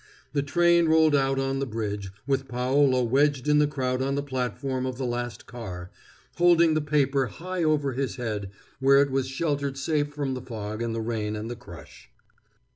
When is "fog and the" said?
10.41-11.01